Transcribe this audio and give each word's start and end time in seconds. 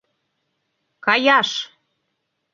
Каяш! 1.05 1.49